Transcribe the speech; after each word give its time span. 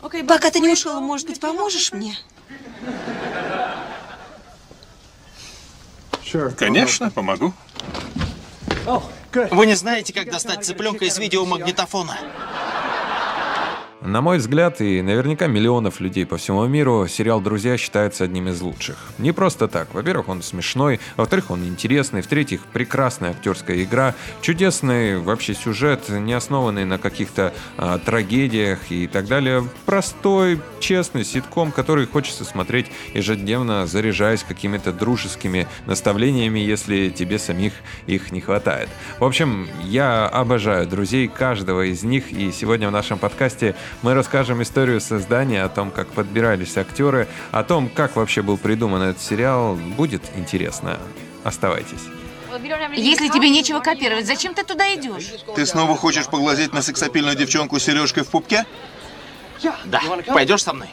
Пока 0.00 0.50
ты 0.50 0.60
не 0.60 0.68
ушел, 0.68 1.00
может 1.00 1.26
быть, 1.26 1.40
поможешь 1.40 1.92
мне? 1.92 2.16
Конечно, 6.56 7.10
помогу. 7.10 7.52
Вы 9.50 9.66
не 9.66 9.74
знаете, 9.74 10.12
как 10.12 10.30
достать 10.30 10.64
цыпленка 10.64 11.04
из 11.04 11.18
видеомагнитофона? 11.18 12.16
На 14.00 14.20
мой 14.20 14.38
взгляд, 14.38 14.80
и 14.80 15.02
наверняка 15.02 15.48
миллионов 15.48 15.98
людей 15.98 16.24
по 16.24 16.36
всему 16.36 16.64
миру, 16.66 17.08
сериал 17.08 17.40
«Друзья» 17.40 17.76
считается 17.76 18.22
одним 18.22 18.48
из 18.48 18.60
лучших. 18.60 18.96
Не 19.18 19.32
просто 19.32 19.66
так. 19.66 19.92
Во-первых, 19.92 20.28
он 20.28 20.40
смешной, 20.42 21.00
во-вторых, 21.16 21.50
он 21.50 21.64
интересный, 21.64 22.22
в-третьих, 22.22 22.60
прекрасная 22.72 23.30
актерская 23.30 23.82
игра, 23.82 24.14
чудесный 24.40 25.18
вообще 25.18 25.52
сюжет, 25.52 26.08
не 26.10 26.32
основанный 26.32 26.84
на 26.84 26.98
каких-то 26.98 27.52
а, 27.76 27.98
трагедиях 27.98 28.92
и 28.92 29.08
так 29.08 29.26
далее. 29.26 29.64
Простой, 29.84 30.60
честный 30.78 31.24
ситком, 31.24 31.72
который 31.72 32.06
хочется 32.06 32.44
смотреть 32.44 32.86
ежедневно, 33.14 33.88
заряжаясь 33.88 34.44
какими-то 34.44 34.92
дружескими 34.92 35.66
наставлениями, 35.86 36.60
если 36.60 37.08
тебе 37.08 37.40
самих 37.40 37.72
их 38.06 38.30
не 38.30 38.40
хватает. 38.40 38.88
В 39.18 39.24
общем, 39.24 39.68
я 39.82 40.28
обожаю 40.28 40.86
друзей 40.86 41.26
каждого 41.26 41.90
из 41.90 42.04
них, 42.04 42.30
и 42.30 42.52
сегодня 42.52 42.86
в 42.88 42.92
нашем 42.92 43.18
подкасте 43.18 43.74
мы 44.02 44.14
расскажем 44.14 44.62
историю 44.62 45.00
создания, 45.00 45.62
о 45.62 45.68
том, 45.68 45.90
как 45.90 46.08
подбирались 46.08 46.76
актеры, 46.76 47.28
о 47.50 47.64
том, 47.64 47.88
как 47.88 48.16
вообще 48.16 48.42
был 48.42 48.56
придуман 48.56 49.02
этот 49.02 49.22
сериал. 49.22 49.74
Будет 49.74 50.22
интересно. 50.36 50.98
Оставайтесь. 51.44 52.02
Если 52.96 53.28
тебе 53.28 53.50
нечего 53.50 53.80
копировать, 53.80 54.26
зачем 54.26 54.54
ты 54.54 54.64
туда 54.64 54.94
идешь? 54.94 55.26
Ты 55.54 55.66
снова 55.66 55.96
хочешь 55.96 56.26
поглазеть 56.26 56.72
на 56.72 56.82
сексапильную 56.82 57.36
девчонку 57.36 57.78
с 57.78 57.84
сережкой 57.84 58.24
в 58.24 58.28
пупке? 58.28 58.64
Да. 59.84 60.00
Пойдешь 60.28 60.62
со 60.62 60.72
мной? 60.72 60.88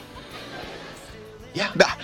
Да. 1.73 1.95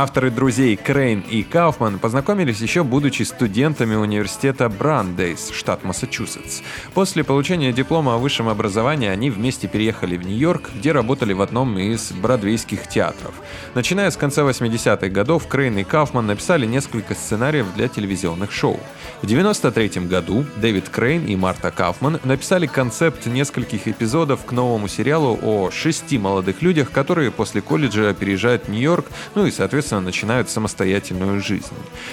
Авторы 0.00 0.30
«Друзей» 0.30 0.76
Крейн 0.76 1.24
и 1.28 1.42
Кауфман 1.42 1.98
познакомились 1.98 2.60
еще 2.60 2.84
будучи 2.84 3.24
студентами 3.24 3.96
университета 3.96 4.68
Брандейс, 4.68 5.50
штат 5.50 5.82
Массачусетс. 5.82 6.60
После 6.94 7.24
получения 7.24 7.72
диплома 7.72 8.14
о 8.14 8.18
высшем 8.18 8.48
образовании 8.48 9.08
они 9.08 9.28
вместе 9.28 9.66
переехали 9.66 10.16
в 10.16 10.24
Нью-Йорк, 10.24 10.70
где 10.76 10.92
работали 10.92 11.32
в 11.32 11.42
одном 11.42 11.76
из 11.80 12.12
бродвейских 12.12 12.86
театров. 12.86 13.34
Начиная 13.74 14.12
с 14.12 14.16
конца 14.16 14.42
80-х 14.42 15.08
годов, 15.08 15.48
Крейн 15.48 15.78
и 15.78 15.82
Кауфман 15.82 16.28
написали 16.28 16.64
несколько 16.64 17.16
сценариев 17.16 17.66
для 17.74 17.88
телевизионных 17.88 18.52
шоу. 18.52 18.78
В 19.22 19.26
93 19.26 20.06
году 20.06 20.46
Дэвид 20.58 20.88
Крейн 20.90 21.26
и 21.26 21.34
Марта 21.34 21.72
Кауфман 21.72 22.20
написали 22.22 22.68
концепт 22.68 23.26
нескольких 23.26 23.88
эпизодов 23.88 24.44
к 24.44 24.52
новому 24.52 24.86
сериалу 24.86 25.36
о 25.42 25.72
шести 25.72 26.18
молодых 26.18 26.62
людях, 26.62 26.92
которые 26.92 27.32
после 27.32 27.62
колледжа 27.62 28.14
переезжают 28.14 28.66
в 28.66 28.68
Нью-Йорк, 28.68 29.06
ну 29.34 29.44
и, 29.44 29.50
соответственно, 29.50 29.87
начинают 29.90 30.50
самостоятельную 30.50 31.40
жизнь. 31.40 31.66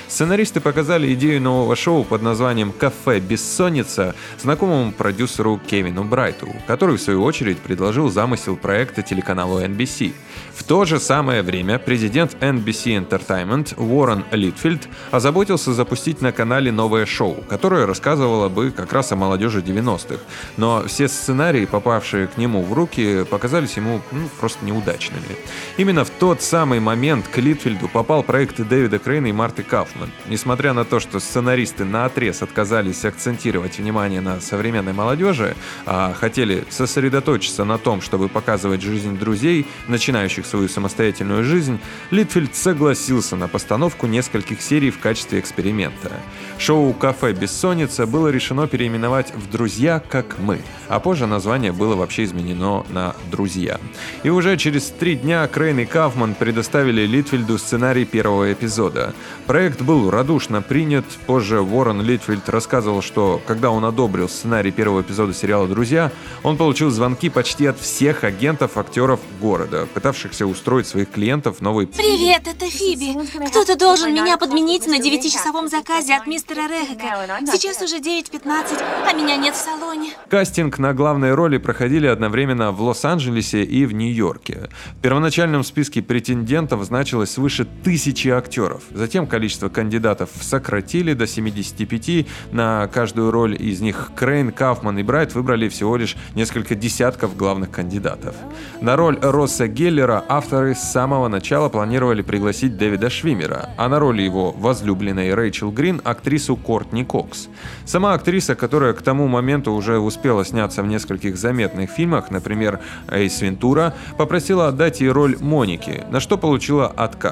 Сценаристы 0.07 0.61
показали 0.61 1.13
идею 1.13 1.41
нового 1.41 1.75
шоу 1.75 2.03
под 2.03 2.21
названием 2.21 2.71
«Кафе 2.71 3.19
Бессонница» 3.19 4.15
знакомому 4.41 4.91
продюсеру 4.91 5.59
Кевину 5.67 6.03
Брайту, 6.03 6.47
который 6.67 6.97
в 6.97 7.01
свою 7.01 7.23
очередь 7.23 7.59
предложил 7.59 8.09
замысел 8.09 8.55
проекта 8.55 9.01
телеканалу 9.01 9.59
NBC. 9.61 10.13
В 10.53 10.63
то 10.63 10.85
же 10.85 10.99
самое 10.99 11.41
время 11.41 11.79
президент 11.79 12.35
NBC 12.35 13.07
Entertainment 13.07 13.75
Уоррен 13.77 14.23
Литфилд 14.31 14.87
озаботился 15.11 15.73
запустить 15.73 16.21
на 16.21 16.31
канале 16.31 16.71
новое 16.71 17.05
шоу, 17.05 17.35
которое 17.49 17.85
рассказывало 17.85 18.49
бы 18.49 18.71
как 18.71 18.93
раз 18.93 19.11
о 19.11 19.15
молодежи 19.15 19.61
90-х. 19.61 20.19
Но 20.57 20.83
все 20.87 21.07
сценарии, 21.07 21.65
попавшие 21.65 22.27
к 22.27 22.37
нему 22.37 22.63
в 22.63 22.73
руки, 22.73 23.25
показались 23.29 23.77
ему 23.77 24.01
ну, 24.11 24.29
просто 24.39 24.63
неудачными. 24.65 25.35
Именно 25.77 26.05
в 26.05 26.09
тот 26.09 26.41
самый 26.41 26.79
момент 26.79 27.27
к 27.27 27.37
Литфильду 27.37 27.54
попал 27.93 28.23
проект 28.23 28.61
Дэвида 28.61 28.99
Крейна 28.99 29.27
и 29.27 29.31
Марты 29.31 29.63
Кауфман. 29.63 30.09
Несмотря 30.27 30.73
на 30.73 30.85
то, 30.85 30.99
что 30.99 31.19
сценаристы 31.19 31.85
на 31.85 32.05
отрез 32.05 32.41
отказались 32.41 33.05
акцентировать 33.05 33.77
внимание 33.77 34.21
на 34.21 34.41
современной 34.41 34.93
молодежи, 34.93 35.55
а 35.85 36.13
хотели 36.13 36.65
сосредоточиться 36.69 37.63
на 37.63 37.77
том, 37.77 38.01
чтобы 38.01 38.29
показывать 38.29 38.81
жизнь 38.81 39.17
друзей, 39.17 39.67
начинающих 39.87 40.45
свою 40.45 40.67
самостоятельную 40.67 41.43
жизнь, 41.43 41.79
Литфильд 42.11 42.55
согласился 42.55 43.35
на 43.35 43.47
постановку 43.47 44.07
нескольких 44.07 44.61
серий 44.61 44.89
в 44.89 44.99
качестве 44.99 45.39
эксперимента. 45.39 46.11
Шоу 46.57 46.93
«Кафе 46.93 47.33
Бессонница» 47.33 48.05
было 48.05 48.29
решено 48.29 48.67
переименовать 48.67 49.33
в 49.35 49.49
«Друзья, 49.49 49.99
как 49.99 50.39
мы», 50.39 50.61
а 50.87 50.99
позже 50.99 51.27
название 51.27 51.71
было 51.71 51.95
вообще 51.95 52.23
изменено 52.23 52.85
на 52.89 53.15
«Друзья». 53.29 53.79
И 54.23 54.29
уже 54.29 54.57
через 54.57 54.85
три 54.89 55.15
дня 55.15 55.47
Крейн 55.47 55.79
и 55.79 55.85
Кауфман 55.85 56.33
предоставили 56.33 57.05
Литфильду 57.05 57.44
сценарий 57.57 58.05
первого 58.05 58.51
эпизода. 58.51 59.13
Проект 59.47 59.81
был 59.81 60.09
радушно 60.09 60.61
принят, 60.61 61.05
позже 61.25 61.61
Уоррен 61.61 62.01
Литфильд 62.01 62.47
рассказывал, 62.49 63.01
что 63.01 63.41
когда 63.45 63.71
он 63.71 63.85
одобрил 63.85 64.27
сценарий 64.27 64.71
первого 64.71 65.01
эпизода 65.01 65.33
сериала 65.33 65.67
«Друзья», 65.67 66.11
он 66.43 66.57
получил 66.57 66.89
звонки 66.89 67.29
почти 67.29 67.67
от 67.67 67.79
всех 67.79 68.23
агентов 68.23 68.77
актеров 68.77 69.19
города, 69.39 69.87
пытавшихся 69.93 70.45
устроить 70.45 70.87
своих 70.87 71.11
клиентов 71.11 71.57
в 71.57 71.61
новый... 71.61 71.87
Привет, 71.87 72.47
это 72.47 72.69
Фиби. 72.69 73.15
Кто-то 73.47 73.77
должен 73.77 74.13
меня 74.13 74.37
подменить 74.37 74.87
на 74.87 74.99
девятичасовом 74.99 75.69
заказе 75.69 76.15
от 76.15 76.27
мистера 76.27 76.67
Рехека. 76.67 77.39
Сейчас 77.51 77.81
уже 77.81 77.99
9.15, 77.99 78.83
а 79.07 79.13
меня 79.13 79.37
нет 79.37 79.55
в 79.55 79.57
салоне. 79.57 80.11
Кастинг 80.29 80.79
на 80.79 80.93
главные 80.93 81.33
роли 81.33 81.57
проходили 81.57 82.07
одновременно 82.07 82.71
в 82.71 82.81
Лос-Анджелесе 82.81 83.63
и 83.63 83.85
в 83.85 83.93
Нью-Йорке. 83.93 84.69
В 84.97 85.01
первоначальном 85.01 85.63
списке 85.63 86.01
претендентов 86.01 86.83
значилось 86.83 87.34
свыше 87.35 87.67
тысячи 87.83 88.29
актеров. 88.29 88.83
Затем 88.91 89.27
количество 89.27 89.67
кандидатов 89.67 90.29
сократили 90.39 91.13
до 91.13 91.27
75. 91.27 92.25
На 92.53 92.87
каждую 92.87 93.29
роль 93.29 93.61
из 93.61 93.81
них 93.81 94.11
Крейн, 94.15 94.53
Кауфман 94.53 94.99
и 94.99 95.03
Брайт 95.03 95.35
выбрали 95.35 95.67
всего 95.67 95.97
лишь 95.97 96.15
несколько 96.33 96.75
десятков 96.75 97.35
главных 97.35 97.71
кандидатов. 97.71 98.35
На 98.79 98.95
роль 98.95 99.19
Росса 99.21 99.67
Геллера 99.67 100.23
авторы 100.29 100.75
с 100.75 100.91
самого 100.93 101.27
начала 101.27 101.67
планировали 101.67 102.21
пригласить 102.21 102.77
Дэвида 102.77 103.09
Швимера, 103.09 103.69
а 103.77 103.89
на 103.89 103.99
роль 103.99 104.21
его 104.21 104.51
возлюбленной 104.53 105.33
Рэйчел 105.33 105.71
Грин 105.71 106.01
актрису 106.05 106.55
Кортни 106.55 107.03
Кокс. 107.03 107.49
Сама 107.83 108.13
актриса, 108.13 108.55
которая 108.55 108.93
к 108.93 109.01
тому 109.01 109.27
моменту 109.27 109.73
уже 109.73 109.99
успела 109.99 110.45
сняться 110.45 110.81
в 110.83 110.87
нескольких 110.87 111.35
заметных 111.35 111.89
фильмах, 111.89 112.31
например, 112.31 112.79
Эйс 113.09 113.41
Вентура, 113.41 113.93
попросила 114.17 114.69
отдать 114.69 115.01
ей 115.01 115.09
роль 115.09 115.35
Моники, 115.41 116.05
на 116.09 116.21
что 116.21 116.37
получила 116.37 116.87
отказ. 116.87 117.24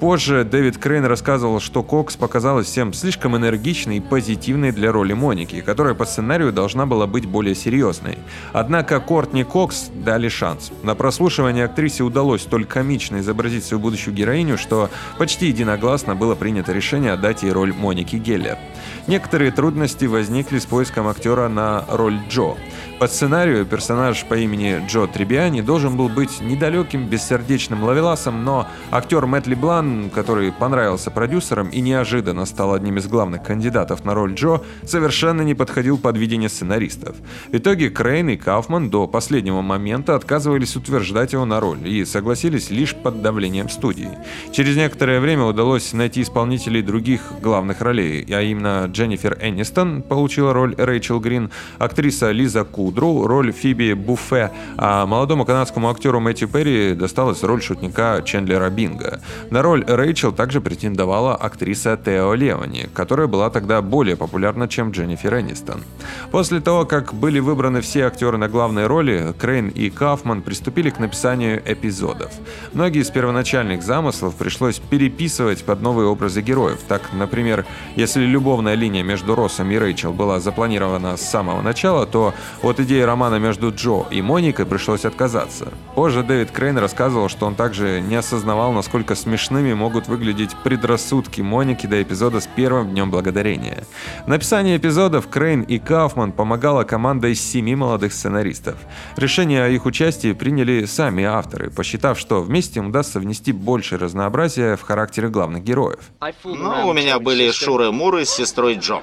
Позже 0.00 0.44
Дэвид 0.44 0.76
Крейн 0.76 1.06
рассказывал, 1.06 1.58
что 1.58 1.82
Кокс 1.82 2.16
показалась 2.16 2.66
всем 2.66 2.92
слишком 2.92 3.34
энергичной 3.34 3.96
и 3.96 4.00
позитивной 4.00 4.70
для 4.70 4.92
роли 4.92 5.14
Моники, 5.14 5.62
которая 5.62 5.94
по 5.94 6.04
сценарию 6.04 6.52
должна 6.52 6.84
была 6.84 7.06
быть 7.06 7.24
более 7.24 7.54
серьезной. 7.54 8.18
Однако 8.52 9.00
Кортни 9.00 9.42
Кокс 9.42 9.88
дали 9.94 10.28
шанс. 10.28 10.70
На 10.82 10.94
прослушивании 10.94 11.62
актрисе 11.62 12.02
удалось 12.02 12.42
столь 12.42 12.66
комично 12.66 13.20
изобразить 13.20 13.64
свою 13.64 13.80
будущую 13.80 14.14
героиню, 14.14 14.58
что 14.58 14.90
почти 15.16 15.46
единогласно 15.46 16.14
было 16.14 16.34
принято 16.34 16.72
решение 16.72 17.12
отдать 17.12 17.42
ей 17.42 17.52
роль 17.52 17.72
Моники 17.72 18.16
Геллер. 18.16 18.58
Некоторые 19.06 19.50
трудности 19.50 20.04
возникли 20.04 20.58
с 20.58 20.66
поиском 20.66 21.08
актера 21.08 21.48
на 21.48 21.86
роль 21.88 22.18
Джо. 22.28 22.56
По 22.98 23.08
сценарию 23.08 23.66
персонаж 23.66 24.24
по 24.24 24.32
имени 24.32 24.82
Джо 24.88 25.06
Трибиани 25.06 25.60
должен 25.60 25.98
был 25.98 26.08
быть 26.08 26.40
недалеким, 26.40 27.06
бессердечным 27.06 27.84
ловеласом, 27.84 28.42
но 28.42 28.66
актер 28.90 29.26
Мэтт 29.26 29.46
Леблан, 29.46 30.08
который 30.08 30.50
понравился 30.50 31.10
продюсерам 31.10 31.68
и 31.68 31.82
неожиданно 31.82 32.46
стал 32.46 32.72
одним 32.72 32.96
из 32.96 33.06
главных 33.06 33.42
кандидатов 33.42 34.06
на 34.06 34.14
роль 34.14 34.32
Джо, 34.32 34.62
совершенно 34.82 35.42
не 35.42 35.52
подходил 35.52 35.98
под 35.98 36.16
видение 36.16 36.48
сценаристов. 36.48 37.16
В 37.52 37.56
итоге 37.58 37.90
Крейн 37.90 38.30
и 38.30 38.36
Кауфман 38.38 38.88
до 38.88 39.06
последнего 39.06 39.60
момента 39.60 40.14
отказывались 40.14 40.74
утверждать 40.74 41.34
его 41.34 41.44
на 41.44 41.60
роль 41.60 41.86
и 41.86 42.02
согласились 42.06 42.70
лишь 42.70 42.94
под 42.94 43.20
давлением 43.20 43.68
студии. 43.68 44.08
Через 44.52 44.74
некоторое 44.74 45.20
время 45.20 45.44
удалось 45.44 45.92
найти 45.92 46.22
исполнителей 46.22 46.80
других 46.80 47.20
главных 47.42 47.82
ролей, 47.82 48.24
а 48.30 48.40
именно 48.40 48.86
Дженнифер 48.90 49.36
Энистон 49.42 50.00
получила 50.00 50.54
роль 50.54 50.74
Рэйчел 50.78 51.20
Грин, 51.20 51.50
актриса 51.78 52.30
Лиза 52.30 52.64
Кудру 52.86 53.26
роль 53.26 53.50
Фиби 53.50 53.94
Буффе, 53.94 54.52
а 54.76 55.06
молодому 55.06 55.44
канадскому 55.44 55.90
актеру 55.90 56.20
Мэтью 56.20 56.46
Перри 56.46 56.94
досталась 56.94 57.42
роль 57.42 57.60
шутника 57.60 58.22
Чендлера 58.24 58.70
Бинга. 58.70 59.20
На 59.50 59.62
роль 59.62 59.84
Рэйчел 59.84 60.30
также 60.30 60.60
претендовала 60.60 61.34
актриса 61.34 61.96
Тео 61.96 62.34
Левани, 62.34 62.88
которая 62.94 63.26
была 63.26 63.50
тогда 63.50 63.82
более 63.82 64.14
популярна, 64.14 64.68
чем 64.68 64.92
Дженнифер 64.92 65.40
Энистон. 65.40 65.82
После 66.30 66.60
того, 66.60 66.84
как 66.84 67.12
были 67.12 67.40
выбраны 67.40 67.80
все 67.80 68.06
актеры 68.06 68.36
на 68.36 68.48
главные 68.48 68.86
роли, 68.86 69.34
Крейн 69.36 69.66
и 69.66 69.90
Кауфман 69.90 70.42
приступили 70.42 70.90
к 70.90 71.00
написанию 71.00 71.60
эпизодов. 71.66 72.30
Многие 72.72 73.02
из 73.02 73.10
первоначальных 73.10 73.82
замыслов 73.82 74.36
пришлось 74.36 74.78
переписывать 74.78 75.64
под 75.64 75.82
новые 75.82 76.06
образы 76.06 76.40
героев. 76.40 76.78
Так, 76.86 77.02
например, 77.12 77.66
если 77.96 78.24
любовная 78.24 78.74
линия 78.76 79.02
между 79.02 79.34
Россом 79.34 79.72
и 79.72 79.76
Рэйчел 79.76 80.12
была 80.12 80.38
запланирована 80.38 81.16
с 81.16 81.22
самого 81.22 81.62
начала, 81.62 82.06
то 82.06 82.32
от 82.62 82.75
от 82.76 82.80
идеи 82.80 83.00
романа 83.00 83.36
между 83.36 83.72
Джо 83.72 84.04
и 84.10 84.20
Моникой 84.20 84.66
пришлось 84.66 85.06
отказаться. 85.06 85.72
Позже 85.94 86.22
Дэвид 86.22 86.50
Крейн 86.50 86.76
рассказывал, 86.76 87.30
что 87.30 87.46
он 87.46 87.54
также 87.54 88.02
не 88.02 88.16
осознавал, 88.16 88.72
насколько 88.72 89.14
смешными 89.14 89.72
могут 89.72 90.08
выглядеть 90.08 90.54
предрассудки 90.62 91.40
Моники 91.40 91.86
до 91.86 92.02
эпизода 92.02 92.40
с 92.40 92.46
первым 92.46 92.90
днем 92.90 93.10
благодарения. 93.10 93.84
В 94.26 94.28
написании 94.28 94.76
эпизодов 94.76 95.28
Крейн 95.28 95.62
и 95.62 95.78
Кауфман 95.78 96.32
помогала 96.32 96.84
команда 96.84 97.28
из 97.28 97.40
семи 97.40 97.74
молодых 97.74 98.12
сценаристов. 98.12 98.76
Решение 99.16 99.64
о 99.64 99.68
их 99.68 99.86
участии 99.86 100.32
приняли 100.34 100.84
сами 100.84 101.24
авторы, 101.24 101.70
посчитав, 101.70 102.18
что 102.18 102.42
вместе 102.42 102.80
им 102.80 102.88
удастся 102.88 103.20
внести 103.20 103.52
больше 103.52 103.96
разнообразия 103.96 104.76
в 104.76 104.82
характеры 104.82 105.30
главных 105.30 105.64
героев. 105.64 106.10
Ну, 106.44 106.88
у 106.88 106.92
меня 106.92 107.18
были 107.20 107.50
Шура 107.52 107.90
Муры 107.90 108.26
с 108.26 108.30
сестрой 108.30 108.74
Джо. 108.74 109.00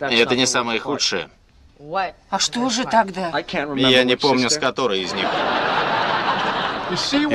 Это 0.00 0.34
не 0.34 0.46
самое 0.46 0.80
худшее. 0.80 1.28
А 1.78 2.38
что 2.38 2.70
же 2.70 2.84
тогда? 2.84 3.32
Я 3.76 4.04
не 4.04 4.16
помню, 4.16 4.50
с 4.50 4.58
которой 4.58 5.02
из 5.02 5.12
них. 5.12 5.26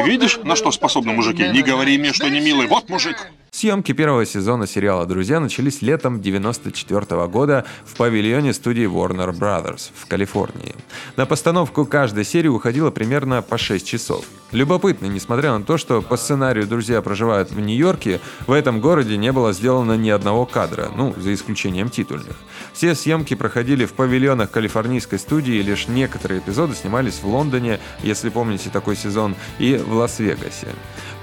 Видишь, 0.05 0.37
на 0.43 0.55
что 0.55 0.71
способны 0.71 1.13
мужики? 1.13 1.47
Не 1.49 1.61
говори 1.61 1.97
мне, 1.97 2.13
что 2.13 2.29
не 2.29 2.39
милый. 2.39 2.67
Вот 2.67 2.89
мужик. 2.89 3.31
Съемки 3.53 3.91
первого 3.91 4.25
сезона 4.25 4.65
сериала 4.65 5.05
«Друзья» 5.05 5.41
начались 5.41 5.81
летом 5.81 6.21
94 6.21 7.27
года 7.27 7.65
в 7.83 7.97
павильоне 7.97 8.53
студии 8.53 8.87
Warner 8.87 9.37
Brothers 9.37 9.91
в 9.93 10.07
Калифорнии. 10.07 10.73
На 11.17 11.25
постановку 11.25 11.85
каждой 11.85 12.23
серии 12.23 12.47
уходило 12.47 12.91
примерно 12.91 13.41
по 13.41 13.57
6 13.57 13.85
часов. 13.85 14.23
Любопытно, 14.53 15.07
несмотря 15.07 15.57
на 15.57 15.63
то, 15.63 15.77
что 15.77 16.01
по 16.01 16.15
сценарию 16.15 16.65
«Друзья» 16.65 17.01
проживают 17.01 17.51
в 17.51 17.59
Нью-Йорке, 17.59 18.21
в 18.47 18.53
этом 18.53 18.79
городе 18.79 19.17
не 19.17 19.33
было 19.33 19.51
сделано 19.51 19.97
ни 19.97 20.09
одного 20.09 20.45
кадра, 20.45 20.89
ну, 20.95 21.13
за 21.17 21.33
исключением 21.33 21.89
титульных. 21.89 22.37
Все 22.71 22.95
съемки 22.95 23.33
проходили 23.33 23.83
в 23.83 23.91
павильонах 23.93 24.49
калифорнийской 24.49 25.19
студии, 25.19 25.55
и 25.55 25.61
лишь 25.61 25.89
некоторые 25.89 26.39
эпизоды 26.39 26.73
снимались 26.73 27.19
в 27.21 27.27
Лондоне, 27.27 27.81
если 28.01 28.29
помните 28.29 28.69
такой 28.69 28.95
сезон, 28.95 29.35
и 29.59 29.75
в 29.75 29.93
Лас-Вегасе. 29.93 30.69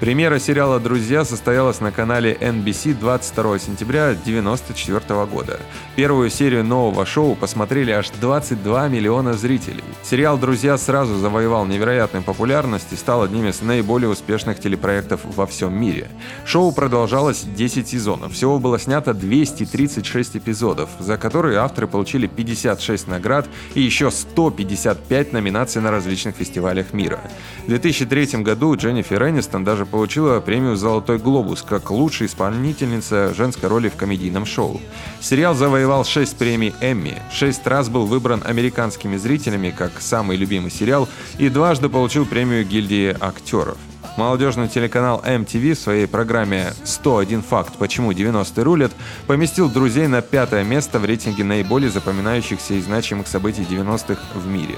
Премьера 0.00 0.38
сериала 0.38 0.78
«Друзья» 0.78 1.24
состоялась 1.24 1.80
на 1.80 1.90
канале 1.90 2.32
NBC 2.40 2.94
22 2.94 3.58
сентября 3.58 4.10
1994 4.10 5.26
года. 5.26 5.58
Первую 5.96 6.30
серию 6.30 6.62
нового 6.62 7.04
шоу 7.04 7.34
посмотрели 7.34 7.90
аж 7.90 8.10
22 8.10 8.86
миллиона 8.86 9.32
зрителей. 9.32 9.82
Сериал 10.04 10.38
«Друзья» 10.38 10.78
сразу 10.78 11.16
завоевал 11.16 11.66
невероятную 11.66 12.22
популярность 12.22 12.92
и 12.92 12.96
стал 12.96 13.24
одним 13.24 13.48
из 13.48 13.60
наиболее 13.60 14.08
успешных 14.08 14.60
телепроектов 14.60 15.22
во 15.24 15.48
всем 15.48 15.74
мире. 15.76 16.06
Шоу 16.44 16.70
продолжалось 16.70 17.42
10 17.42 17.88
сезонов. 17.88 18.34
Всего 18.34 18.60
было 18.60 18.78
снято 18.78 19.14
236 19.14 20.36
эпизодов, 20.36 20.90
за 21.00 21.16
которые 21.16 21.58
авторы 21.58 21.88
получили 21.88 22.28
56 22.28 23.08
наград 23.08 23.48
и 23.74 23.80
еще 23.80 24.12
155 24.12 25.32
номинаций 25.32 25.82
на 25.82 25.90
различных 25.90 26.36
фестивалях 26.36 26.92
мира. 26.92 27.18
В 27.64 27.66
2003 27.66 28.44
году 28.44 28.76
Дженнифер 28.76 29.28
Энистон 29.28 29.64
даже 29.64 29.87
получила 29.90 30.40
премию 30.40 30.76
«Золотой 30.76 31.18
глобус» 31.18 31.62
как 31.62 31.90
лучшая 31.90 32.28
исполнительница 32.28 33.34
женской 33.34 33.68
роли 33.68 33.88
в 33.88 33.96
комедийном 33.96 34.46
шоу. 34.46 34.80
Сериал 35.20 35.54
завоевал 35.54 36.04
6 36.04 36.36
премий 36.36 36.74
Эмми, 36.80 37.20
6 37.32 37.66
раз 37.66 37.88
был 37.88 38.06
выбран 38.06 38.42
американскими 38.44 39.16
зрителями 39.16 39.70
как 39.70 40.00
самый 40.00 40.36
любимый 40.36 40.70
сериал 40.70 41.08
и 41.38 41.48
дважды 41.48 41.88
получил 41.88 42.26
премию 42.26 42.64
гильдии 42.64 43.16
актеров. 43.18 43.78
Молодежный 44.18 44.66
телеканал 44.66 45.22
MTV 45.24 45.74
в 45.74 45.78
своей 45.78 46.08
программе 46.08 46.72
«101 46.84 47.40
факт. 47.40 47.74
Почему 47.78 48.10
90-е 48.10 48.64
рулят» 48.64 48.90
поместил 49.28 49.70
«Друзей» 49.70 50.08
на 50.08 50.22
пятое 50.22 50.64
место 50.64 50.98
в 50.98 51.04
рейтинге 51.04 51.44
наиболее 51.44 51.88
запоминающихся 51.88 52.74
и 52.74 52.80
значимых 52.80 53.28
событий 53.28 53.62
90-х 53.62 54.20
в 54.34 54.44
мире. 54.48 54.74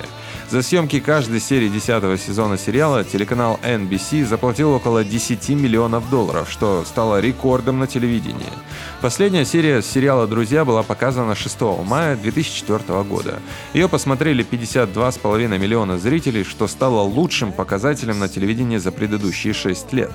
За 0.50 0.60
съемки 0.60 1.00
каждой 1.00 1.40
серии 1.40 1.70
10 1.70 2.20
сезона 2.20 2.58
сериала 2.58 3.02
телеканал 3.02 3.58
NBC 3.62 4.26
заплатил 4.26 4.72
около 4.72 5.04
10 5.04 5.48
миллионов 5.50 6.10
долларов, 6.10 6.50
что 6.50 6.84
стало 6.84 7.20
рекордом 7.20 7.78
на 7.78 7.86
телевидении. 7.86 8.52
Последняя 9.00 9.46
серия 9.46 9.80
сериала 9.80 10.26
«Друзья» 10.26 10.66
была 10.66 10.82
показана 10.82 11.34
6 11.34 11.60
мая 11.86 12.14
2004 12.14 13.02
года. 13.04 13.38
Ее 13.72 13.88
посмотрели 13.88 14.44
52,5 14.44 15.56
миллиона 15.56 15.98
зрителей, 15.98 16.44
что 16.44 16.68
стало 16.68 17.00
лучшим 17.00 17.52
показателем 17.52 18.18
на 18.18 18.28
телевидении 18.28 18.76
за 18.76 18.90
предыдущие 19.30 19.54
6 19.54 19.92
лет. 19.92 20.10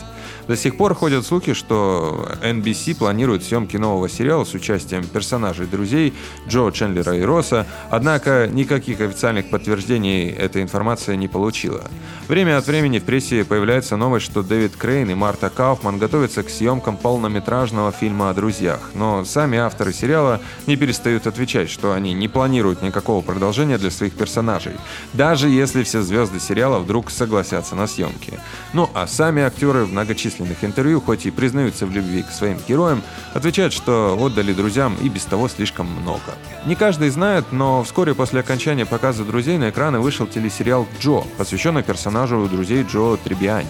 До 0.48 0.56
сих 0.56 0.78
пор 0.78 0.94
ходят 0.94 1.26
слухи, 1.26 1.54
что 1.54 2.28
NBC 2.44 2.96
планирует 2.96 3.44
съемки 3.44 3.78
нового 3.78 4.08
сериала 4.10 4.44
с 4.44 4.54
участием 4.54 5.04
персонажей 5.04 5.66
друзей 5.66 6.14
Джо 6.48 6.70
Чендлера 6.72 7.18
и 7.18 7.22
Росса, 7.22 7.66
однако 7.90 8.48
никаких 8.52 9.02
официальных 9.02 9.50
подтверждений 9.50 10.30
эта 10.30 10.62
информация 10.62 11.16
не 11.16 11.28
получила. 11.28 11.82
Время 12.28 12.58
от 12.58 12.68
времени 12.68 13.00
в 13.00 13.04
прессе 13.04 13.44
появляется 13.44 13.98
новость, 13.98 14.26
что 14.26 14.44
Дэвид 14.44 14.76
Крейн 14.76 15.10
и 15.10 15.16
Марта 15.16 15.50
Кауфман 15.50 15.98
готовятся 15.98 16.44
к 16.44 16.50
съемкам 16.50 16.98
полнометражного 16.98 17.92
фильма 17.92 18.30
о 18.30 18.34
друзьях, 18.34 18.92
но 18.94 19.26
сами 19.26 19.58
авторы 19.58 19.94
сериала 19.94 20.42
не 20.68 20.76
перестают 20.76 21.26
отвечать, 21.26 21.70
что 21.72 21.94
они 21.94 22.14
не 22.14 22.28
планируют 22.28 22.84
никакого 22.84 23.22
продолжения 23.22 23.78
для 23.78 23.90
своих 23.90 24.14
персонажей, 24.14 24.74
даже 25.14 25.50
если 25.50 25.84
все 25.84 26.02
звезды 26.02 26.40
сериала 26.40 26.80
вдруг 26.80 27.10
согласятся 27.10 27.76
на 27.76 27.88
съемки. 27.88 28.40
Ну 28.74 28.90
а 28.94 29.05
сами 29.08 29.42
актеры 29.42 29.86
в 29.86 29.92
многочисленных 29.92 30.64
интервью, 30.64 31.02
хоть 31.02 31.26
и 31.26 31.32
признаются 31.32 31.86
в 31.86 31.92
любви 31.92 32.24
к 32.24 32.32
своим 32.32 32.58
героям, 32.68 33.02
отвечают, 33.34 33.74
что 33.74 34.18
отдали 34.20 34.54
друзьям 34.54 34.96
и 35.02 35.10
без 35.10 35.24
того 35.26 35.48
слишком 35.48 35.88
много. 35.88 36.36
Не 36.66 36.76
каждый 36.76 37.10
знает, 37.10 37.46
но 37.52 37.84
вскоре 37.84 38.14
после 38.14 38.40
окончания 38.40 38.86
показа 38.86 39.24
«Друзей» 39.24 39.58
на 39.58 39.70
экраны 39.70 40.00
вышел 40.00 40.28
телесериал 40.28 40.88
«Джо», 41.00 41.24
посвященный 41.38 41.84
персонажу 41.84 42.48
друзей 42.52 42.84
Джо 42.84 43.18
Трибиани. 43.18 43.68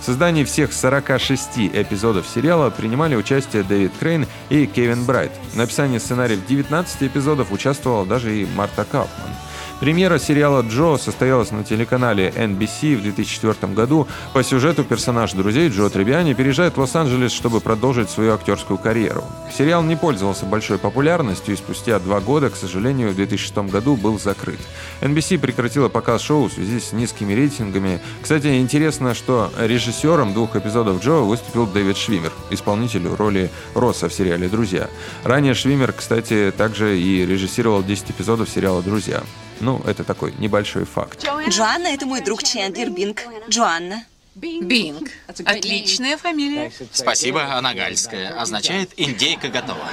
В 0.00 0.04
создании 0.04 0.44
всех 0.44 0.72
46 0.72 1.58
эпизодов 1.58 2.26
сериала 2.32 2.70
принимали 2.70 3.16
участие 3.16 3.62
Дэвид 3.62 3.92
Крейн 3.98 4.26
и 4.50 4.66
Кевин 4.66 5.04
Брайт. 5.04 5.32
В 5.52 5.56
написании 5.56 5.98
сценариев 5.98 6.46
19 6.46 7.02
эпизодов 7.02 7.50
участвовала 7.50 8.06
даже 8.06 8.36
и 8.36 8.46
Марта 8.54 8.84
Кауфман. 8.84 9.30
Премьера 9.78 10.18
сериала 10.18 10.62
«Джо» 10.62 10.96
состоялась 10.96 11.50
на 11.50 11.62
телеканале 11.62 12.32
NBC 12.34 12.96
в 12.96 13.02
2004 13.02 13.74
году. 13.74 14.08
По 14.32 14.42
сюжету 14.42 14.84
персонаж 14.84 15.34
друзей 15.34 15.68
Джо 15.68 15.90
Требиани 15.90 16.32
переезжает 16.32 16.76
в 16.76 16.80
Лос-Анджелес, 16.80 17.30
чтобы 17.30 17.60
продолжить 17.60 18.08
свою 18.08 18.32
актерскую 18.32 18.78
карьеру. 18.78 19.22
Сериал 19.56 19.82
не 19.82 19.94
пользовался 19.94 20.46
большой 20.46 20.78
популярностью 20.78 21.52
и 21.52 21.58
спустя 21.58 21.98
два 21.98 22.20
года, 22.20 22.48
к 22.48 22.56
сожалению, 22.56 23.10
в 23.10 23.16
2006 23.16 23.70
году 23.70 23.96
был 23.96 24.18
закрыт. 24.18 24.60
NBC 25.02 25.38
прекратила 25.38 25.90
показ 25.90 26.22
шоу 26.22 26.48
в 26.48 26.54
связи 26.54 26.80
с 26.80 26.92
низкими 26.92 27.34
рейтингами. 27.34 28.00
Кстати, 28.22 28.58
интересно, 28.58 29.14
что 29.14 29.52
режиссером 29.58 30.32
двух 30.32 30.56
эпизодов 30.56 31.04
Джо 31.04 31.16
выступил 31.16 31.66
Дэвид 31.66 31.98
Швимер, 31.98 32.32
исполнитель 32.48 33.06
роли 33.08 33.50
Росса 33.74 34.08
в 34.08 34.14
сериале 34.14 34.48
«Друзья». 34.48 34.88
Ранее 35.22 35.52
Швимер, 35.52 35.92
кстати, 35.92 36.50
также 36.56 36.98
и 36.98 37.26
режиссировал 37.26 37.82
10 37.82 38.12
эпизодов 38.12 38.48
сериала 38.48 38.80
«Друзья». 38.82 39.22
Ну, 39.60 39.80
это 39.86 40.04
такой 40.04 40.34
небольшой 40.38 40.84
факт. 40.84 41.24
Джоанна— 41.48 41.86
это 41.88 42.06
мой 42.06 42.20
друг 42.20 42.42
Чендлер 42.42 42.90
Бинг. 42.90 43.22
Джоанна. 43.48 44.04
Бинг. 44.34 45.08
Отличная 45.26 46.16
фамилия. 46.18 46.70
Спасибо, 46.92 47.54
она 47.54 47.72
гальская. 47.74 48.38
Означает 48.38 48.90
«индейка 48.96 49.48
готова». 49.48 49.88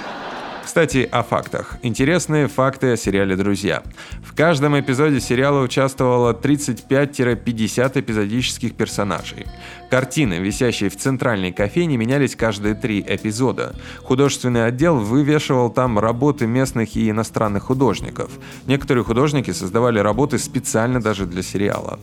Кстати, 0.64 1.08
о 1.12 1.24
фактах. 1.24 1.76
Интересные 1.84 2.48
факты 2.48 2.94
о 2.94 2.98
сериале 2.98 3.36
«Друзья». 3.36 3.84
В 4.24 4.34
каждом 4.34 4.80
эпизоде 4.80 5.20
сериала 5.20 5.62
участвовало 5.62 6.32
35-50 6.34 8.00
эпизодических 8.00 8.74
персонажей. 8.74 9.46
Картины, 9.92 10.36
висящие 10.36 10.90
в 10.90 10.98
центральной 10.98 11.52
кофейне, 11.52 11.98
менялись 11.98 12.36
каждые 12.36 12.74
три 12.74 13.02
эпизода. 13.02 13.76
Художественный 14.04 14.66
отдел 14.66 14.98
вывешивал 14.98 15.70
там 15.70 16.00
работы 16.00 16.48
местных 16.48 16.96
и 16.96 17.12
иностранных 17.12 17.64
художников. 17.64 18.32
Некоторые 18.66 19.04
художники 19.04 19.52
создавали 19.52 20.00
работы 20.00 20.40
специально 20.40 21.00
даже 21.00 21.28
для 21.28 21.44
сериала. 21.44 22.00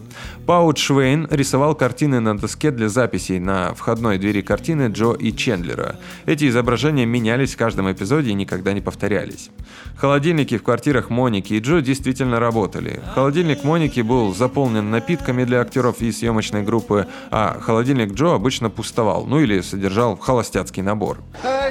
Паут 0.47 0.79
Швейн 0.79 1.27
рисовал 1.31 1.75
картины 1.75 2.21
на 2.21 2.39
доске 2.39 2.71
для 2.71 2.89
записей 2.89 3.41
на 3.41 3.75
входной 3.75 4.19
двери 4.19 4.43
картины 4.43 4.89
Джо 4.93 5.15
и 5.15 5.33
Чендлера. 5.33 5.97
Эти 6.27 6.49
изображения 6.49 7.07
менялись 7.07 7.55
в 7.55 7.59
каждом 7.59 7.91
эпизоде 7.91 8.31
и 8.31 8.35
никогда 8.51 8.73
не 8.73 8.81
повторялись. 8.81 9.51
Холодильники 9.97 10.59
в 10.59 10.63
квартирах 10.65 11.09
Моники 11.09 11.53
и 11.55 11.61
Джо 11.61 11.81
действительно 11.81 12.41
работали. 12.41 13.01
Холодильник 13.15 13.63
Моники 13.63 14.01
был 14.01 14.35
заполнен 14.35 14.91
напитками 14.91 15.45
для 15.45 15.61
актеров 15.61 16.01
и 16.01 16.11
съемочной 16.11 16.63
группы, 16.63 17.07
а 17.31 17.61
холодильник 17.61 18.13
Джо 18.13 18.35
обычно 18.35 18.69
пустовал, 18.69 19.27
ну 19.27 19.39
или 19.39 19.61
содержал 19.61 20.17
холостяцкий 20.17 20.83
набор. 20.83 21.19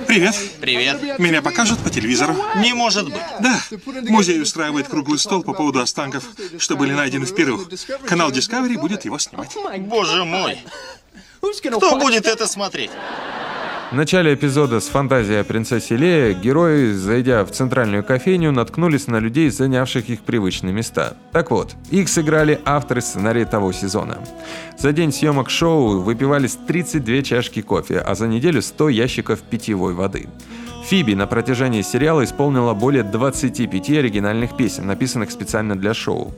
Привет. 0.07 0.35
Привет. 0.61 1.19
Меня 1.19 1.41
покажут 1.41 1.79
по 1.79 1.89
телевизору? 1.89 2.33
Не 2.55 2.73
может 2.73 3.05
быть. 3.05 3.21
Да. 3.41 3.59
Музей 4.07 4.41
устраивает 4.41 4.87
круглый 4.87 5.19
стол 5.19 5.43
по 5.43 5.53
поводу 5.53 5.81
останков, 5.81 6.23
что 6.59 6.77
были 6.77 6.93
найдены 6.93 7.25
в 7.25 7.35
Перу. 7.35 7.59
Канал 8.07 8.31
Discovery 8.31 8.79
будет 8.79 9.03
его 9.03 9.19
снимать. 9.19 9.57
Боже 9.79 10.23
мой. 10.23 10.59
Кто 11.41 11.97
будет 11.97 12.25
это 12.25 12.47
смотреть? 12.47 12.91
В 13.91 13.95
начале 13.95 14.35
эпизода 14.35 14.81
с 14.81 14.87
фантазией 14.87 15.39
о 15.39 15.43
принцессе 15.43 15.97
Лея 15.97 16.35
герои, 16.35 16.91
зайдя 16.91 17.43
в 17.43 17.49
центральную 17.49 18.03
кофейню, 18.03 18.51
наткнулись 18.51 19.07
на 19.07 19.17
людей, 19.17 19.49
занявших 19.49 20.09
их 20.09 20.19
привычные 20.19 20.71
места. 20.71 21.17
Так 21.31 21.49
вот, 21.49 21.75
их 21.89 22.07
сыграли 22.07 22.61
авторы 22.65 23.01
сценария 23.01 23.45
того 23.45 23.71
сезона. 23.71 24.19
За 24.77 24.91
день 24.91 25.11
съемок 25.11 25.49
шоу 25.49 26.01
выпивались 26.01 26.55
32 26.67 27.23
чашки 27.23 27.63
кофе, 27.63 27.97
а 27.97 28.13
за 28.13 28.27
неделю 28.27 28.61
100 28.61 28.89
ящиков 28.89 29.39
питьевой 29.41 29.95
воды. 29.95 30.27
Фиби 30.89 31.13
на 31.13 31.27
протяжении 31.27 31.83
сериала 31.83 32.23
исполнила 32.23 32.73
более 32.73 33.03
25 33.03 33.89
оригинальных 33.91 34.57
песен, 34.57 34.87
написанных 34.87 35.29
специально 35.29 35.77
для 35.77 35.93
шоу. 35.93 36.33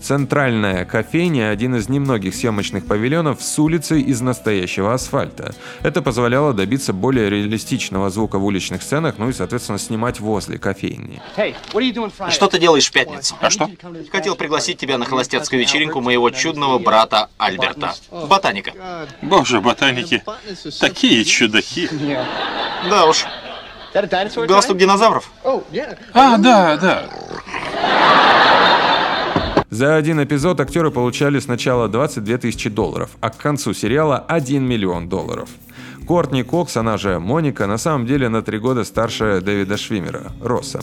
Центральная 0.00 0.86
кофейня– 0.86 1.50
один 1.52 1.74
из 1.74 1.90
немногих 1.90 2.34
съемочных 2.34 2.86
павильонов 2.86 3.42
с 3.42 3.58
улицей 3.58 4.00
из 4.00 4.22
настоящего 4.22 4.94
асфальта. 4.94 5.54
Это 5.82 6.00
позволяло 6.00 6.54
добиться 6.54 6.94
более 6.94 7.28
реалистичного 7.28 8.08
звука 8.08 8.38
в 8.38 8.44
уличных 8.46 8.82
сценах, 8.82 9.16
ну 9.18 9.28
и, 9.28 9.34
соответственно, 9.34 9.78
снимать 9.78 10.18
возле 10.18 10.56
кофейни. 10.56 11.20
Что 12.30 12.46
ты 12.46 12.58
делаешь 12.58 12.88
в 12.88 12.92
пятницу? 12.92 13.36
А 13.38 13.50
что? 13.50 13.68
Хотел 14.10 14.34
пригласить 14.34 14.78
тебя 14.78 14.96
на 14.96 15.04
холостяцкую 15.04 15.60
вечеринку 15.60 16.00
моего 16.00 16.30
чудного 16.30 16.78
брата 16.78 17.28
Альберта. 17.36 17.92
Ботаника. 18.10 18.72
Боже, 19.20 19.60
ботаники. 19.60 20.22
Такие 20.80 21.22
чудаки. 21.26 21.86
Да 22.88 23.04
уж. 23.04 23.26
Галстук 24.54 24.76
динозавров? 24.78 25.30
А, 26.12 26.38
да, 26.38 26.76
да. 26.76 27.04
За 29.70 29.94
один 29.96 30.22
эпизод 30.22 30.60
актеры 30.60 30.90
получали 30.90 31.38
сначала 31.38 31.88
22 31.88 32.38
тысячи 32.38 32.68
долларов, 32.68 33.10
а 33.20 33.30
к 33.30 33.36
концу 33.36 33.72
сериала 33.72 34.18
1 34.18 34.62
миллион 34.62 35.08
долларов. 35.08 35.48
Кортни 36.06 36.42
Кокс, 36.42 36.76
она 36.76 36.96
же 36.98 37.20
Моника, 37.20 37.66
на 37.68 37.78
самом 37.78 38.04
деле 38.04 38.28
на 38.28 38.42
три 38.42 38.58
года 38.58 38.82
старше 38.82 39.40
Дэвида 39.40 39.76
Швимера, 39.76 40.32
Росса. 40.42 40.80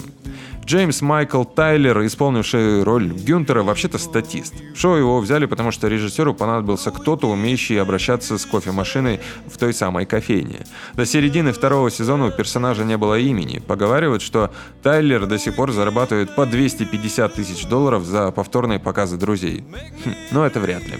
Джеймс 0.68 1.02
Майкл 1.02 1.46
Тайлер, 1.46 2.06
исполнивший 2.06 2.84
роль 2.84 3.08
Гюнтера, 3.08 3.64
вообще-то 3.64 3.98
статист. 3.98 4.54
В 4.76 4.78
шоу 4.78 4.96
его 4.98 5.22
взяли, 5.22 5.46
потому 5.46 5.72
что 5.72 5.88
режиссеру 5.88 6.34
понадобился 6.34 6.92
кто-то, 6.92 7.30
умеющий 7.30 7.82
обращаться 7.82 8.38
с 8.38 8.46
кофемашиной 8.46 9.22
в 9.46 9.58
той 9.58 9.74
самой 9.74 10.06
кофейне. 10.06 10.66
До 10.94 11.06
середины 11.06 11.54
второго 11.54 11.90
сезона 11.90 12.26
у 12.26 12.32
персонажа 12.32 12.84
не 12.84 12.98
было 12.98 13.18
имени. 13.18 13.60
Поговаривают, 13.60 14.22
что 14.22 14.52
Тайлер 14.84 15.26
до 15.26 15.40
сих 15.40 15.56
пор 15.56 15.72
зарабатывает 15.72 16.36
по 16.36 16.46
250 16.46 17.34
тысяч 17.34 17.66
долларов 17.66 18.04
за 18.04 18.32
повторные 18.32 18.80
показы 18.80 19.16
друзей. 19.16 19.64
Хм, 20.04 20.16
но 20.32 20.46
это 20.46 20.60
вряд 20.60 20.84
ли. 20.84 20.96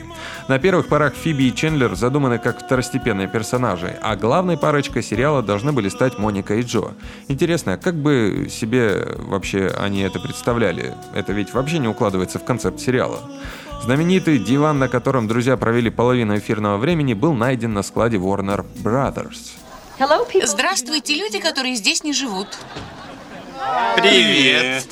На 0.48 0.60
первых 0.60 0.88
порах 0.88 1.14
Фиби 1.14 1.44
и 1.44 1.54
Чендлер 1.54 1.94
задуманы 1.96 2.40
как 2.40 2.66
второстепенные 2.66 3.28
персонажи, 3.28 4.00
а 4.02 4.16
главной 4.16 4.58
парочкой 4.58 5.04
сериала 5.04 5.44
должны 5.44 5.74
были 5.74 5.90
стать 5.90 6.18
Моника 6.18 6.56
и 6.56 6.62
Джо. 6.62 6.94
Интересно, 7.28 7.78
как 7.78 7.96
бы 7.96 8.48
себе 8.50 9.10
вообще 9.18 9.57
они 9.66 10.02
это 10.02 10.20
представляли? 10.20 10.94
Это 11.14 11.34
ведь 11.34 11.54
вообще 11.54 11.80
не 11.80 11.88
укладывается 11.88 12.40
в 12.40 12.44
концепт 12.44 12.80
сериала. 12.80 13.20
Знаменитый 13.84 14.40
диван, 14.40 14.80
на 14.80 14.88
котором 14.88 15.28
друзья 15.28 15.58
провели 15.58 15.90
половину 15.90 16.38
эфирного 16.38 16.78
времени, 16.78 17.14
был 17.14 17.34
найден 17.34 17.74
на 17.74 17.84
складе 17.84 18.18
Warner 18.18 18.66
Brothers. 18.84 19.56
Здравствуйте, 20.46 21.16
люди, 21.16 21.40
которые 21.40 21.76
здесь 21.76 22.04
не 22.04 22.14
живут. 22.14 22.48
Привет. 23.96 24.86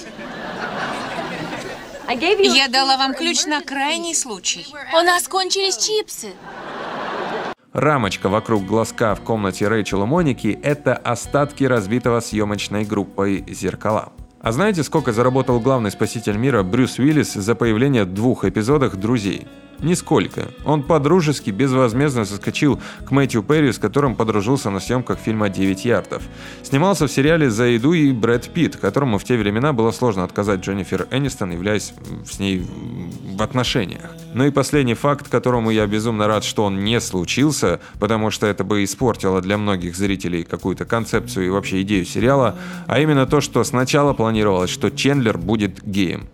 Я 2.08 2.68
дала 2.68 2.98
вам 2.98 3.14
ключ 3.14 3.46
на 3.46 3.62
крайний 3.62 4.16
случай. 4.16 4.66
У 4.94 5.04
нас 5.04 5.28
кончились 5.28 5.78
чипсы. 5.78 6.34
Рамочка 7.74 8.30
вокруг 8.30 8.66
глазка 8.66 9.16
в 9.16 9.22
комнате 9.22 9.68
Рэйчела 9.68 10.06
Моники– 10.06 10.58
это 10.64 10.96
остатки 10.96 11.66
разбитого 11.66 12.22
съемочной 12.22 12.86
группой 12.86 13.44
«Зеркала». 13.50 14.14
А 14.46 14.52
знаете, 14.52 14.84
сколько 14.84 15.12
заработал 15.12 15.60
главный 15.60 15.90
спаситель 15.90 16.38
мира 16.38 16.62
Брюс 16.62 17.00
Уиллис 17.00 17.34
за 17.34 17.56
появление 17.56 18.04
в 18.04 18.14
двух 18.14 18.46
эпизодах 18.46 18.96
«Друзей»? 18.96 19.48
Нисколько. 19.80 20.50
Он 20.66 20.84
подружески, 20.84 21.50
безвозмездно 21.50 22.26
соскочил 22.26 22.80
к 23.08 23.10
Мэтью 23.10 23.42
Перри, 23.42 23.72
с 23.72 23.80
которым 23.80 24.16
подружился 24.16 24.70
на 24.70 24.80
съемках 24.80 25.18
фильма 25.18 25.50
«Девять 25.50 25.84
ярдов». 25.84 26.22
Снимался 26.62 27.08
в 27.08 27.12
сериале 27.12 27.50
«За 27.50 27.64
еду» 27.64 27.94
и 27.94 28.12
Брэд 28.12 28.54
Питт, 28.54 28.76
которому 28.76 29.18
в 29.18 29.24
те 29.24 29.36
времена 29.36 29.74
было 29.74 29.90
сложно 29.90 30.24
отказать 30.24 30.60
Дженнифер 30.60 31.08
Энистон, 31.10 31.50
являясь 31.50 31.96
с 32.24 32.38
ней 32.38 32.64
в 33.24 33.42
отношениях. 33.42 34.12
Ну 34.36 34.44
и 34.44 34.52
последний 34.52 34.96
факт, 34.96 35.30
которому 35.30 35.72
я 35.72 35.88
безумно 35.88 36.28
рад, 36.28 36.44
что 36.44 36.66
он 36.66 36.84
не 36.84 37.00
случился, 37.00 37.80
потому 38.02 38.32
что 38.32 38.46
это 38.46 38.66
бы 38.66 38.84
испортило 38.84 39.40
для 39.40 39.58
многих 39.58 39.96
зрителей 39.96 40.44
какую-то 40.44 40.84
концепцию 40.84 41.46
и 41.46 41.50
вообще 41.50 41.84
идею 41.84 42.04
сериала, 42.04 42.58
а 42.86 43.00
именно 43.00 43.26
то, 43.28 43.40
что 43.40 43.64
сначала 43.64 44.12
планировалось, 44.12 44.70
что 44.70 44.92
Чендлер 44.92 45.38
будет 45.38 45.82
геем. 45.86 46.28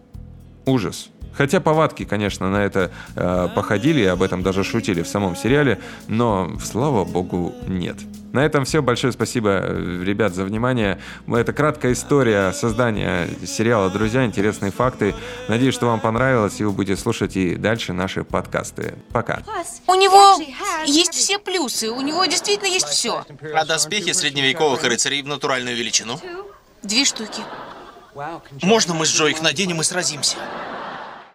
Ужас. 0.66 1.11
Хотя 1.34 1.60
повадки, 1.60 2.06
конечно, 2.06 2.50
на 2.50 2.64
это 2.64 2.92
э, 3.16 3.50
походили, 3.56 4.02
и 4.02 4.06
об 4.06 4.22
этом 4.22 4.44
даже 4.44 4.64
шутили 4.64 5.02
в 5.02 5.08
самом 5.08 5.36
сериале, 5.36 5.80
но, 6.08 6.52
слава 6.64 7.06
богу, 7.06 7.54
нет. 7.68 7.98
На 8.34 8.46
этом 8.46 8.64
все. 8.64 8.82
Большое 8.82 9.12
спасибо, 9.14 9.50
э, 9.50 10.04
ребят, 10.04 10.34
за 10.34 10.44
внимание. 10.44 11.00
Это 11.28 11.54
краткая 11.54 11.94
история 11.94 12.52
создания 12.54 13.28
сериала 13.46 13.90
«Друзья». 13.90 14.26
Интересные 14.26 14.72
факты. 14.72 15.14
Надеюсь, 15.48 15.74
что 15.74 15.88
вам 15.88 16.00
понравилось, 16.00 16.60
и 16.60 16.64
вы 16.64 16.72
будете 16.72 17.00
слушать 17.00 17.36
и 17.36 17.56
дальше 17.56 17.94
наши 17.94 18.24
подкасты. 18.24 18.96
Пока. 19.12 19.42
У 19.88 19.96
него 19.96 20.42
есть 20.86 21.14
все 21.14 21.40
плюсы, 21.40 21.90
у 21.90 22.02
него 22.02 22.26
действительно 22.26 22.68
есть 22.68 22.88
все. 22.88 23.26
А 23.54 23.66
доспехи 23.66 24.14
средневековых 24.14 24.84
рыцарей 24.84 25.22
в 25.22 25.28
натуральную 25.28 25.76
величину? 25.76 26.20
Две 26.84 27.06
штуки. 27.06 27.42
Можно 28.62 28.94
мы 28.94 29.06
с 29.06 29.10
Джо 29.10 29.28
их 29.28 29.42
наденем 29.42 29.82
и 29.82 29.84
сразимся? 29.84 30.38